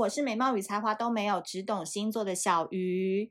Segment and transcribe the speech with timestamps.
[0.00, 3.30] 我是美貌与才华都没有，只懂星座的小鱼。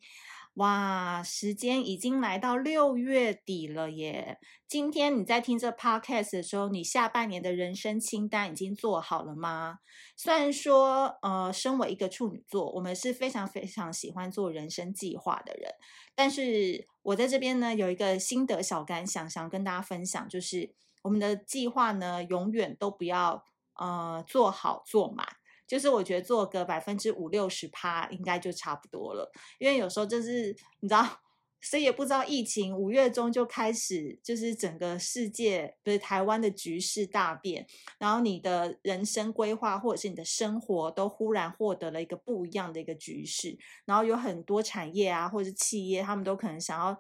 [0.56, 4.38] 哇，时间已经来到六月底了耶！
[4.68, 9.80] 今天你在听这 podcast 的时候，你下半年的人生清单已经做好了吗？
[10.16, 15.74] 虽然说，呃，身为一个处女座，我们是非常非常喜欢做人生计划的人，
[16.14, 23.44] 但是我在这边呢，有一个心得小感想，想跟大家分享，就是我们的计划呢，永远都不要
[23.76, 25.26] 呃做好做满。
[25.70, 31.22] 就是我觉得做个百分之五六十趴应该就差不多了，因为有时候就是你知道，
[31.62, 37.68] 谁也不知道疫情五月中就开始，就是整个世界不是台湾的局势大变，
[38.00, 46.98] 然后你的人生规划或者是你的生活都忽然获得了一个不一样的一个局势，然后有很多产业啊或者是企业，他们都可能想要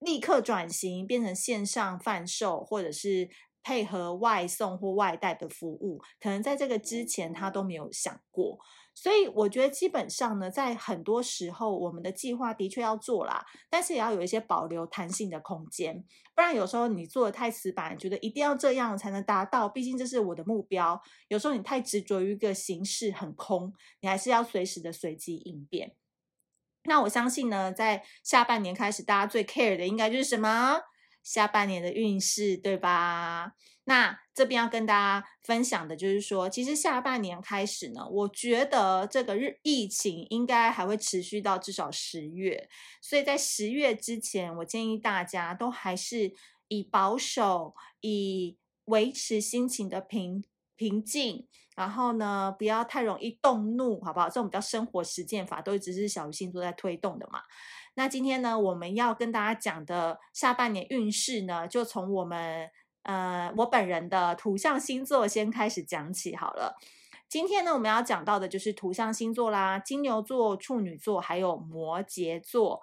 [0.00, 3.30] 立刻转型变成线上贩售，或者是。
[3.68, 8.58] 配合外送或外带的服务，可能在这个之前他都没有想过，
[8.94, 16.02] 所以我觉得基本上呢，在很多时候我们的计划的确要做啦，但是也要有一些保留弹性的空间，
[16.34, 20.98] 不然有时候你做的太死板，觉得一定要这样才能达到，毕竟这是我的目标。
[21.28, 25.94] 有时候你太执着于一个形式很空，你还是要随时的随机应变。
[26.84, 30.80] 那我相信呢，在下半年开始，大家最 care 的应该就是什么？
[31.22, 33.52] 下半年的运势，对吧？
[33.84, 42.68] 那这边要跟大家分享的就是说，其实下半年开始呢，我觉得这个日疫情应该还会持续到至少十月，
[43.00, 46.34] 所以在十月之前，我建议大家都还是
[46.68, 50.44] 以保守、以维持心情的平
[50.76, 54.28] 平静，然后呢，不要太容易动怒，好不好？
[54.28, 57.40] 这种比较生活实践法，都一直是小鱼星座在推动的嘛。
[57.98, 62.70] 那今天呢，我们要跟大家讲的下半年运势呢，就从我们
[63.02, 66.76] 呃我本人的土象星座先开始讲起好了。
[67.28, 72.80] 今天呢，我们要讲到的就是土象星座啦，金牛座、处女座还有摩羯座。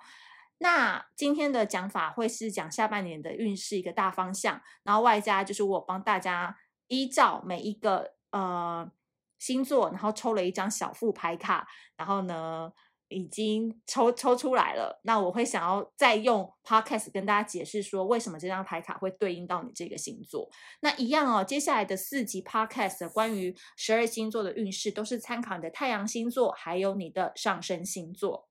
[0.58, 8.92] 那今天的讲法会是讲下半年的运势一个大方向，然后外加就是我帮大家依照每一个呃
[9.40, 11.66] 星座，然后抽了一张小副牌卡，
[11.96, 12.74] 然后呢。
[13.10, 20.50] 已经抽抽出来了，那我会想要再用 podcast 跟大家解释说，为什么这张牌卡会对应到你这个星座。
[20.82, 28.48] 那一样哦，接下来的四集 podcast 关于十二星座的运势，都是参考你的太阳星座，还有你的上升星座。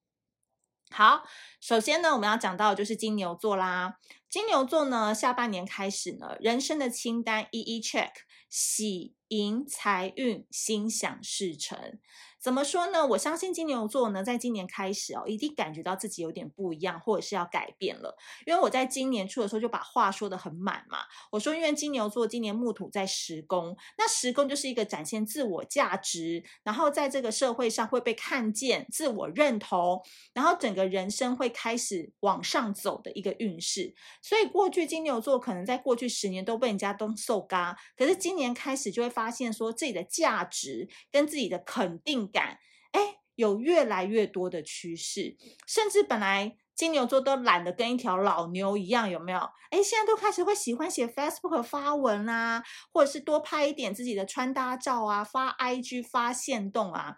[0.91, 1.25] 好，
[1.60, 3.97] 首先呢，我们要讲到就是金牛座啦。
[4.28, 8.10] 金牛座呢，下半年开始呢，人生的清单一一 check，
[8.48, 11.98] 喜迎财运，心想事成。
[12.40, 13.06] 怎么说呢？
[13.06, 18.14] 我相信金牛座呢，在今年开始哦，一定感觉到自己有点不一样，或者是要改变了。
[18.44, 20.98] 因为我在今年初的时候就把话说得很满嘛。
[21.32, 30.02] 我说，因为金牛座今年木土在十宫，那十宫就是一个展现自我价值，然后在这个社会上会被看见、自我认同，
[30.34, 33.94] 然后整个人生会开始往上走的一个运势。
[34.20, 42.58] 所以过去金牛座可能在过去十年都被人家都受嘎，可是今年开始就会发现说自己的价值跟自己的肯定感，
[42.91, 45.36] 哎，有越来越多的趋势，
[45.66, 49.38] 甚至本来金牛座都懒得跟一条老牛一样，有没有？
[49.70, 57.16] 哎，现在都开始会喜欢写 Facebook 发文啊，或者是多拍一点自己的穿搭照啊，发 IG 发现动啊。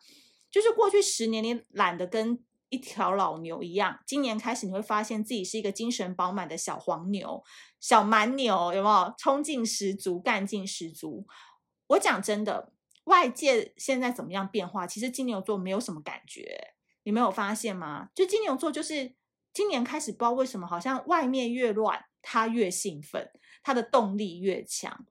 [0.50, 7.42] 就是过去十年你懒得跟一条老牛一样，今年开始你会发现自己是一个精神饱满的小黄牛、
[7.78, 9.14] 小蛮牛，有没有？
[9.18, 11.26] 冲劲十足，干劲十足。
[11.88, 12.72] 我讲真的。
[13.04, 14.84] 外界现在怎么样变化？
[14.84, 16.74] 其实金牛座没有什么感觉，
[17.04, 18.08] 你没有发现吗？
[18.12, 19.14] 就金牛座就是
[19.52, 23.30] 今年开始，不知道为什么，好像外面越乱，他越兴奋，
[23.62, 25.06] 他的动力越强。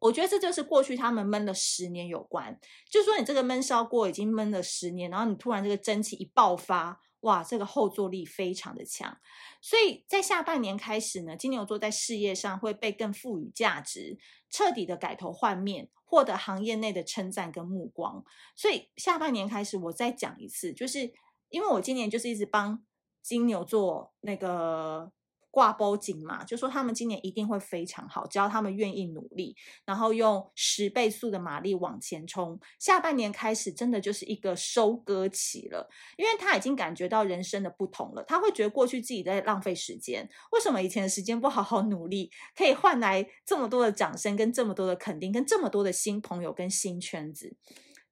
[0.00, 9.18] 我觉得这就是过去他们闷了十年有关，就是说你这个闷烧锅已经闷了十年，然后你突然这个蒸汽一爆发，哇，这个后坐力非常的强。
[9.60, 14.18] 所以在下半年开始呢，金牛座在事业上会被更赋予价值，
[14.50, 15.88] 彻底的改头换面。
[16.08, 18.24] 获得行业内的称赞跟目光，
[18.54, 21.12] 所以下半年开始，我再讲一次，就是
[21.48, 22.80] 因为我今年就是一直帮
[23.22, 25.10] 金牛座那个。
[25.56, 29.56] 挂包紧嘛，就说他们今年一定会非常好，只要他们愿意努力，
[29.86, 32.60] 然后用十倍速的马力往前冲。
[32.78, 35.88] 下半年开始，真的就是一个收割期了，
[36.18, 38.22] 因为他已经感觉到人生的不同了。
[38.24, 47.56] 他会觉得过去自己在浪费时间，为什么以前的时间不好好努力，可以换来这么多的掌声，跟这么多的肯定，跟这么多的新朋友跟新圈子？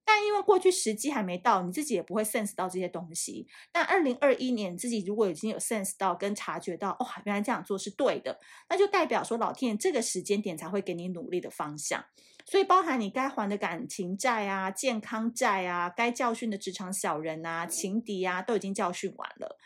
[0.06, 3.48] 但因为过去时机还没到，你自己也不会 sense 到这些东西。
[3.72, 12.04] 但二零二一年，自己如果已经有 sense 到跟察觉到，哇，原来这样做是对的，那就代表说老天爷这个时间点才会给你努力的方向。
[12.44, 19.58] 所以包含你该还的感情债啊、健康债啊、该教训的职场小人啊、情敌啊，都已经教训完了。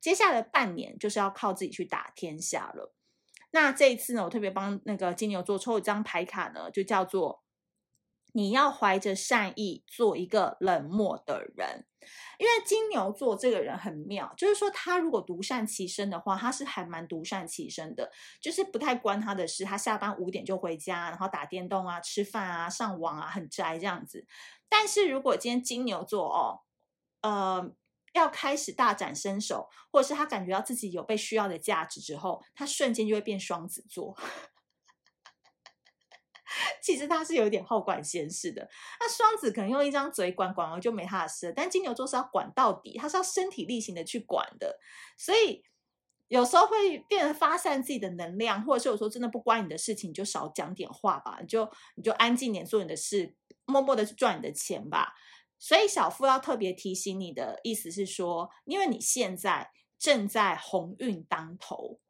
[0.00, 2.92] 接下来半年就是要靠自己去打天下了。
[3.52, 7.43] 那这一次呢，我特别帮那个金牛座抽一张牌卡呢，就叫做。
[8.36, 11.86] 你要怀着善意做一个冷漠的人，
[12.36, 18.10] 因为金牛座这个人很妙，就是说他如果独善其身的话，他是还蛮独善其身的，
[18.40, 24.26] 就是不太关他的事，他下班五点就回家，然后打电动啊、吃饭啊、上网啊，很宅这样子。
[24.68, 26.62] 但是如果今天金牛座哦，
[27.22, 27.70] 呃，
[28.14, 34.16] 要开始大展身手，或者是他感觉到自己有被需要的价值之后，他瞬间就会变双子座。
[36.82, 38.68] 其实他是有点好管闲事的，
[39.00, 44.78] 那双子可能用一张嘴管管完就没他的事，但金牛座是要管到底，他是要身体力行的去管的，
[45.16, 45.62] 所以
[46.28, 53.34] 有时候会变得发散自己的能量，或者是有时候真的不关你的事情，你就少讲点话吧，你就你就安静点做你的事，
[53.66, 55.14] 默默的去赚你的钱吧。
[55.58, 62.00] 所以小富要特别提醒你的意思是说，因为你现在正在鸿运当头，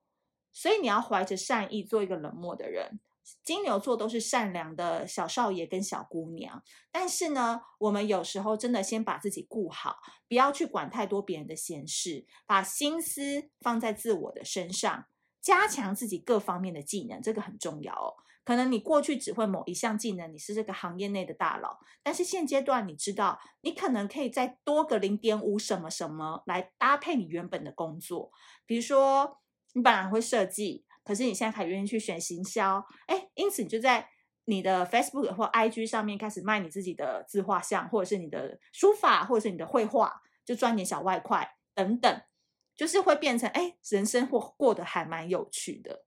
[0.53, 3.01] 所以你要怀着善意做一个冷漠的人。
[3.43, 6.63] 金牛座都是善良的小少爷跟小姑娘，
[6.93, 9.97] 但是呢，我们有时候真的先把自己顾好，
[10.29, 15.07] 不要去管太多别人的闲事，把心思放在自我的身上，
[15.41, 18.13] 加强自己各方面的技能，这个很重要哦。
[18.45, 28.31] 可能你过去只会某一项技能，你是这个行业内的大佬，但是现阶段你知道，你可能可以再多个零点五什么什么来搭配你原本的工作，
[28.67, 29.39] 比如说
[29.73, 30.85] 你本来会设计。
[31.05, 34.09] 可是你现在还愿意去选行销，哎，因此你就在
[34.47, 42.23] 你的 Facebook 或 IG 上面开始卖你自己的自画像，或者是你的书法，或者是你的绘画，就赚点小外快等等，
[42.75, 46.05] 就是会变成哎，人生或过得还蛮有趣的。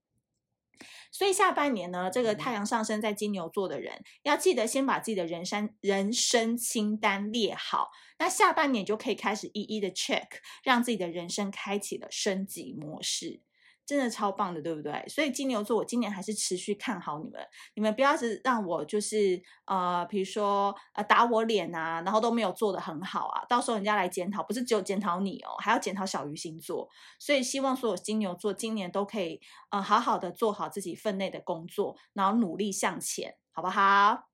[1.12, 7.90] 所以下半年呢，这个太阳上升在金牛座的人，要记得先把自己的人生人生清单列好，
[8.20, 10.28] 那下半年就可以开始一一的 check，
[10.64, 13.42] 让自己的人生开启了升级模式。
[13.88, 15.06] 真的超棒的，对不对？
[15.08, 17.42] 所以金牛座，我今年还是持续看好你们。
[17.74, 26.90] 你们不要是让我就是呃，比如说呃打我脸啊，然后都没有做得很好啊，到时候人家来检讨，不是只有检讨你哦，还要检讨小鱼星座。
[27.18, 29.40] 所以希望所有金牛座今年都可以
[29.70, 34.28] 呃好好的做好自己分内的工作，然后努力向前，好不好？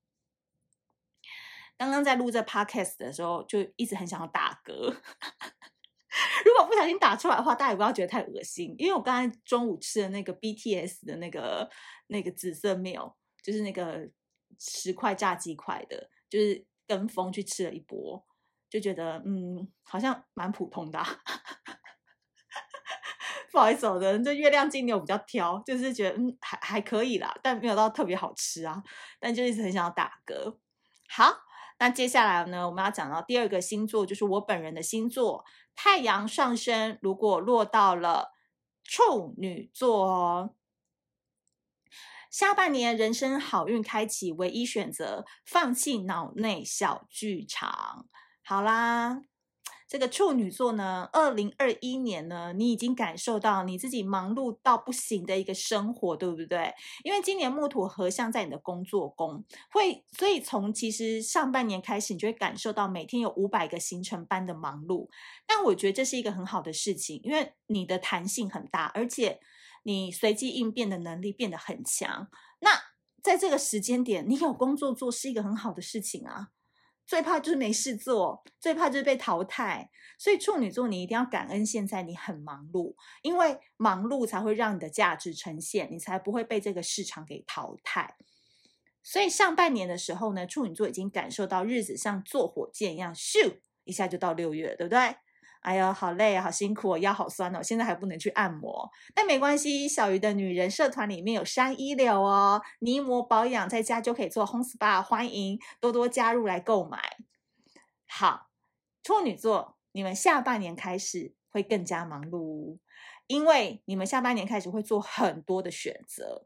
[1.77, 4.95] 刚刚在录这 podcast 的时候，就一直很想要打嗝。
[6.53, 11.67] 如果不小心打出来的话，大家也不要觉得太恶心，因为我刚才中午吃的那个 BTS 的那个
[12.07, 14.07] 那个紫色 meal，就是那个
[14.59, 18.23] 十块炸鸡块的，就是跟风去吃了一波，
[18.69, 21.03] 就觉得嗯，好像蛮普通的。
[23.51, 28.83] 不好意思，我的这月亮金牛比较挑，就是觉得嗯还还可以啦，但没有到特别好吃啊，
[29.19, 30.57] 但就一直很想要打嗝。
[31.09, 31.33] 好，
[31.79, 35.43] 那接下来呢，我们要讲到第二个星座，就是我本人的星座。
[35.75, 38.33] 太阳上升如果落到了
[38.83, 40.55] 处女座哦，
[42.29, 48.07] 下半年人生好运开启，唯一选择放弃脑内小剧场。
[48.43, 49.32] 好啦。
[49.93, 56.73] 这个处女座呢，二零二一年呢，你已经感受到你自己忙碌到不行的一个生活，对不对？
[57.03, 65.09] 因为今年木土合相在你的工作宫，会，所以从其实上半年开始，你就会感受到每天有五百个行程般的忙碌。
[65.45, 69.39] 但我觉得这是一个很好的事情，因为你的弹性很大，而且
[69.83, 72.29] 你随机应变的能力变得很强。
[72.61, 72.71] 那
[73.21, 76.47] 在这个时间点，你有工作做是一个很好的事情啊。
[77.05, 79.89] 最怕就是没事做，最怕就是被淘汰。
[80.17, 88.15] 所以处女座，你一定要感恩现在你很忙碌，因为忙碌才会让你的价值呈现，你才不会被这个市场给淘汰。
[89.01, 95.17] 所以上半年的时候呢，处女座已经感受到日子像坐火箭一样，咻一下就到六月，对不对？
[95.63, 107.17] 哎呦，好累，好辛苦，腰好酸哦，现在还不能去按摩，但没关系，小鱼的女人社团里面有山医疗哦，泥膜保养在家就可以做 home spa，欢迎多多加入来购买。
[108.05, 108.49] 好，
[109.01, 112.77] 处女座，你们下半年开始会更加忙碌，
[113.27, 116.45] 因为你们下半年开始会做很多的选择，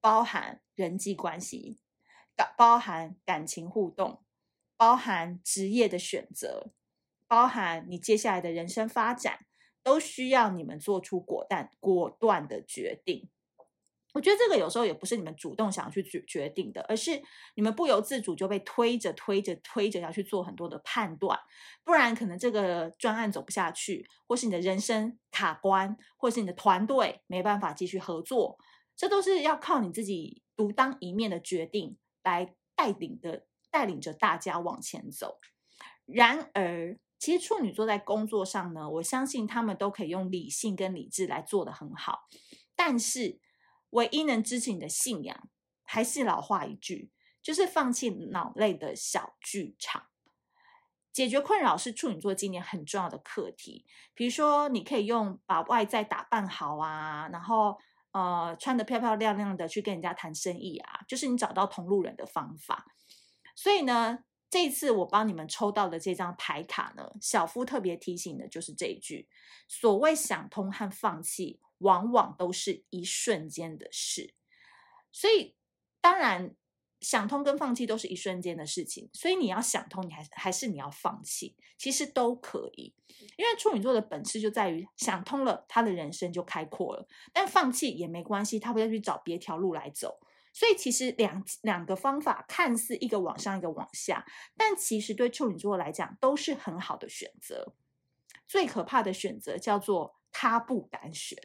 [0.00, 1.78] 包含人际关系，
[2.56, 4.22] 包含感情互动，
[4.78, 6.72] 包含职业的选择。
[7.28, 9.40] 包含你接下来的人生发展，
[9.82, 13.28] 都需要你们做出果断、果断的决定。
[14.14, 17.22] 我觉得这个有时候也不是你们主动想要去决决定的，而是
[17.54, 21.38] 你们不由自主就被推着推着推着要去做很多的判断，
[21.84, 28.58] 不然可能这个专案走不下去，或是你的人生卡关，或是你的团队没办法继续合作，
[28.96, 35.38] 这都是要靠你自己独当一面的决定来带领的带领着大家往前走。
[36.06, 42.28] 然而，其实处女座在工作上呢，我相信他们都可以用理性跟理智来做得很好，
[42.74, 43.40] 但是。
[43.90, 45.48] 唯一能支持你的信仰，
[45.84, 50.08] 还是老话一句，就是放弃脑内的小剧场。
[51.12, 53.86] 解决困扰是处女座今年很重要的课题。
[54.12, 57.78] 比如说，你可以用把外在打扮好啊，然后
[58.10, 62.84] 呃穿得漂漂亮亮的去跟人家谈生意啊，就是你找到同路人的方法。
[63.54, 64.18] 所以呢，
[64.50, 69.28] 这一次我帮你们抽到的这张牌卡呢，小夫特别提醒的就是这一句：
[69.68, 71.60] 所谓想通和放弃。
[71.80, 74.32] 往往都是一瞬间的事，
[75.12, 75.54] 所以
[76.00, 76.56] 当然
[77.02, 79.10] 想通跟放弃都是一瞬间的事情。
[79.12, 82.94] 所以你要想通，你还还是你要放弃，其实都可以。
[83.36, 90.18] 因为处女座的本质就在于想通了，他的人生就开阔了；但放弃也没关系，他会再去找别条路来走。
[90.56, 94.24] 所以其实两两个方法看似一个往上，一个往下，
[94.56, 97.74] 但其实对处女座来讲都是很好的选择。
[98.48, 101.38] 最可怕的选择叫做他不敢选。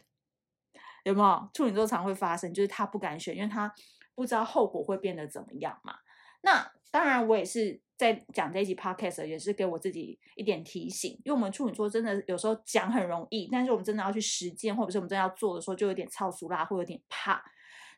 [1.04, 2.54] 有没有处女座常会发生？
[2.54, 3.76] 就是他不敢选，因为他
[4.16, 5.98] 不知道后果会变得怎么样嘛。
[6.44, 11.12] 那当然，我也是在讲这一集 podcast，也是给我自己一点提醒。
[11.26, 17.44] 因为我们处女座真的有时候讲很容易，但是我们真的要去实践，或者是我们真的要做的时候，就有点超俗啦，会有点怕。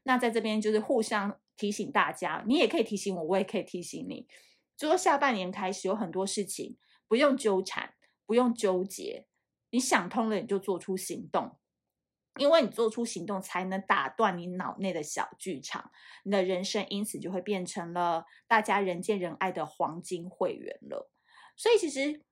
[0.03, 4.27] 那在这边就是互相提醒大家，你也可以提醒我，我也可以提醒你。
[4.75, 7.93] 就说下半年开始有很多事情不用纠缠，
[8.25, 9.27] 不用纠结，
[9.69, 11.57] 你想通了，你就做出行动。
[12.39, 15.91] 因为你做出行动，才能打断你脑内的小剧场，
[16.23, 21.11] 你的人生因此就会变成了大家人见人爱的黄金会员了。
[21.55, 22.23] 所以，其实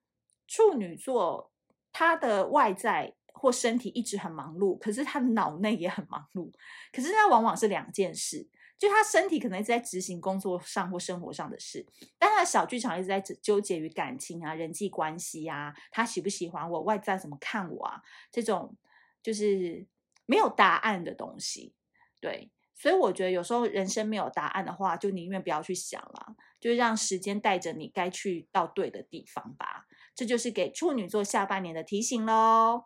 [0.48, 1.51] 处女座
[1.92, 6.52] 他的外在或身体一直很忙碌，可是他的脑内也很忙碌。
[6.92, 8.48] 可是那往往是两件事，
[8.78, 11.86] 就他身体可能一直在执行工作上或生活上的事，
[12.18, 18.76] 但他的小剧场一直在纠结于感情啊、人际关系啊，他喜不喜欢我，外在怎么看我啊，这种。
[19.24, 19.86] 就是
[20.26, 21.76] 没有答案的东西，
[22.20, 29.86] 对，所以我觉得有时候人生没有答案的话，就宁愿不要去想了，就让时间带着你该去到对的地方吧。
[30.16, 32.86] 这就是给处女座下半年的提醒喽。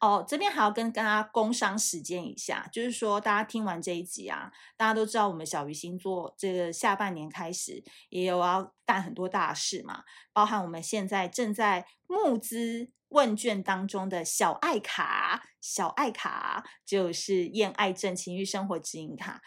[0.00, 19.40] 哦，这边还要跟大家工商时间一下，就是说大家听完这一集啊，大家都知道我们小鱼星座这个下半年开始也有要干很多大事嘛，包含我们现在正在募资问卷当中的小爱卡，小爱卡就是厌爱症情欲生活指引卡，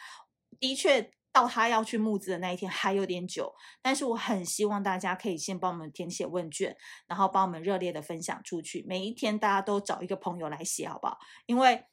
[0.59, 1.11] 的确。
[1.31, 6.75] 到他要去募资的那一天还有点久，但是我很希望大家可以先帮我们填写问卷，
[7.07, 8.83] 然后帮我们热烈的分享出去。
[8.87, 11.17] 每一天大家都找一个朋友来写，好不好？
[11.45, 11.85] 因为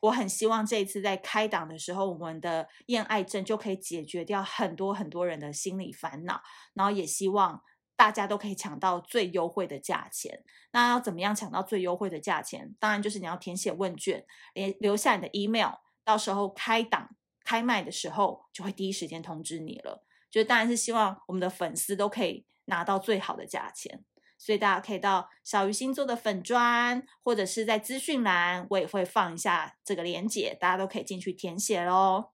[0.00, 6.40] 我很希望这一次在开档的时候，我们的厌爱症就可以解决掉很多很多人的心理烦恼，
[6.72, 7.62] 然后也希望
[7.94, 10.42] 大家都可以抢到最优惠的价钱。
[10.72, 12.74] 那要怎么样抢到最优惠的价钱？
[12.80, 15.72] 当然就是你要填写问卷，留留下你的 email，
[16.04, 17.10] 到时候开档。
[17.48, 24.04] 开卖的时候就会第一时间通知你了，就当然是希望我们的粉丝都可以拿到最好的价钱，
[24.36, 32.32] 所以大家可以到小鱼星座的粉专，或者是在资讯栏，我也会放一下这个链接，大家都可以进去填写喽。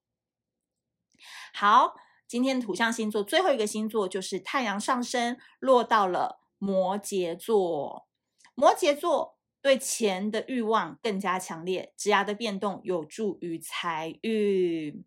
[1.53, 1.95] 好，
[2.27, 8.09] 今天土象星座最后一个星座就是太阳上升落到了摩羯座，
[8.57, 9.34] 摩羯座。
[9.65, 15.03] 对钱的欲望更加强烈，职涯的变动有助于财运。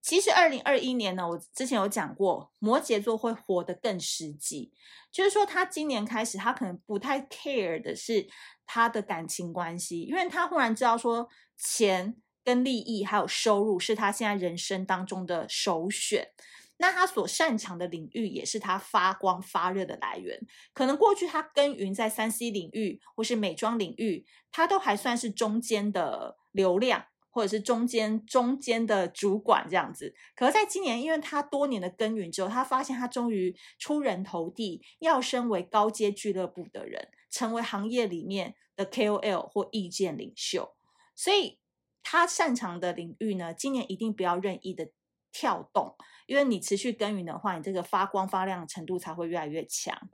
[0.00, 4.72] 其实，二零二一年呢，我之前有讲过，摩羯座会活得更实际，
[5.12, 8.26] 就是说，他今年开始，他可能不太 care 的是
[8.64, 16.30] 他的感情关系，因为他忽然知道说，钱跟利益还有收入是他现在人生当中的首选。
[16.76, 20.40] 那他所擅长的领域也是他发光发热的来源。
[20.72, 30.14] 可能过去他耕耘在三 C 领域或是美妆领域，他都还算是中间的流量，或者是中间中间的主管这样子。
[30.34, 40.74] 可是在今年，因为他多年的耕耘之后，他发现他终于出人头地，要升为高阶俱乐部的人，成为行业里面的 KOL 或意见领袖。
[41.14, 41.60] 所以
[42.02, 44.90] 他擅长的领域呢，今年一定不要任意的
[45.30, 45.94] 跳动。
[46.26, 50.08] 因为你持续耕耘的话，你这个发光发亮的程度才会越来越强。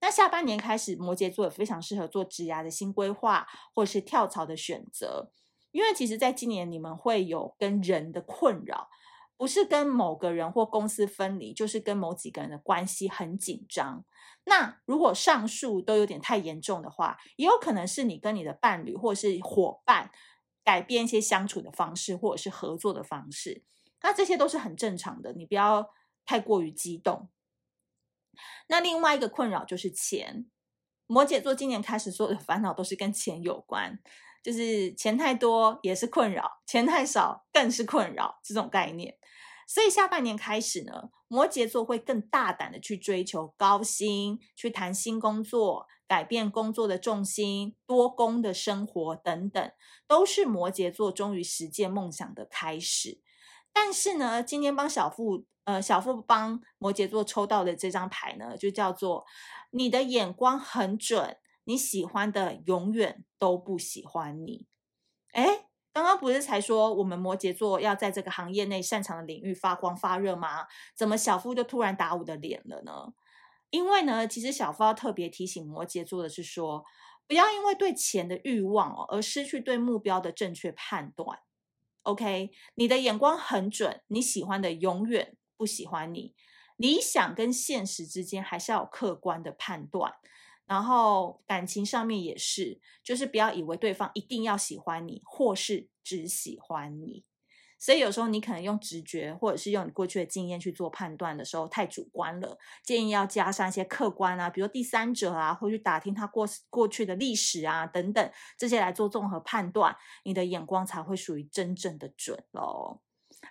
[0.00, 5.32] 那下半年开始，摩羯座也非常适合做职涯的新规划，或是跳槽的选择。
[5.70, 8.88] 因为其实在今年你们会有跟人的困扰，
[9.36, 14.04] 不是跟某个人或公司分离，就是跟某几个人的关系很紧张。
[14.44, 20.10] 那如果上述都有点太严重的话，也有可能是你跟你的伴侣或是伙伴
[20.64, 23.62] 改变一些相处的方式，或者是合作的方式。
[24.02, 25.90] 那这些都是很正常的，你不要
[26.24, 27.28] 太过于激动。
[28.68, 30.50] 那另外一个困扰就是钱。
[31.10, 33.98] 摩羯座今年开始所有的烦恼都是跟钱有关，
[34.42, 39.16] 就是钱太多也是困扰，钱太少更是困扰这种概念。
[39.66, 49.72] 所以下半年开始呢，摩羯座会更大胆的去追求高薪，去谈新工作，改变工作的重心，多工的生活等等，
[50.06, 53.22] 都是摩羯座终于实现梦想的开始。
[53.80, 59.24] 但是呢，今天帮小富，呃，小富帮摩羯座抽到的这张牌呢，就叫做
[59.70, 64.66] 你的眼光很准，你喜欢的永远都不喜欢你。
[65.32, 70.66] 诶，刚刚不是才说我们摩羯座要在这个行业内擅长的领域发光发热吗？
[70.96, 73.12] 怎么小富就突然打我的脸了呢？
[73.70, 76.84] 因为呢，其实小富要特别提醒摩羯座的是说，
[77.28, 81.38] 不要因为对钱的欲望哦，而失去对目标的正确判断。
[82.02, 86.34] OK，你的眼光很准，你喜欢的永远不喜欢你。
[86.76, 90.14] 理想跟现实之间还是要有客观的判断，
[90.64, 97.24] 然后感情上面也是，就是不要以为对方一定要喜欢你，或是只喜欢你。
[97.78, 113.00] 所以有时候你可能用直觉，或者是用你过去的经验去做判断的时候太主观了，建议要加上一些客观啊，比如第三者啊，或去打听他过过去的历史啊等等这些来做综合判断，你的眼光才会属于真正的准喽。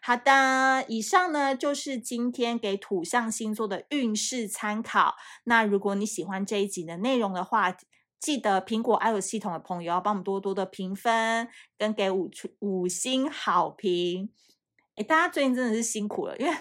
[0.01, 5.15] 好的，以上呢就是今天给土象星座的运势参考。
[5.45, 7.75] 那如果你喜欢这一集的内容的话，
[8.19, 11.47] 记得苹果 iOS 系统的朋友要帮我们多多的评分
[11.77, 14.29] 跟给五五星好评。
[14.95, 16.57] 诶，大家最近真的是辛苦了，因为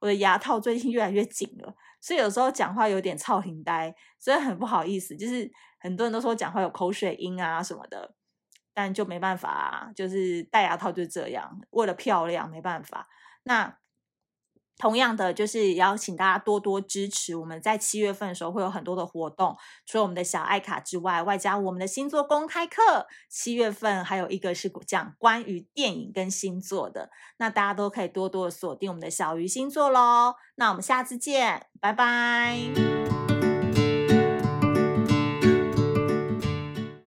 [0.00, 5.16] 我的牙套最近越来越紧了，所以有时候讲话有点臭奶呆，所以很不好意思。
[5.16, 8.14] 就是很多人都说讲话有口水音啊什么的，
[8.72, 13.08] 但就没办法啊，就是戴牙套就这样，为了漂亮没办法。
[13.42, 13.79] 那。
[14.80, 17.36] 同样的，就是邀请大家多多支持。
[17.36, 23.06] 我们在七月份的时候会有很多的活动，除了我们的小爱卡之外，外加我们的星座公开课。
[23.28, 30.36] 七月份还有一个是讲关于电影跟星座的，那大家都可以多多锁定我们的小鱼星座喽。
[30.54, 33.19] 那我们下次见，拜拜。